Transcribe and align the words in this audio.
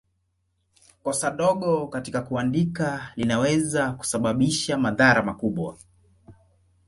Kosa 1.03 1.31
dogo 1.31 1.87
katika 1.87 2.21
kuandika 2.21 3.11
linaweza 3.15 3.91
kusababisha 3.91 4.77
madhara 4.77 5.23
makubwa. 5.23 5.77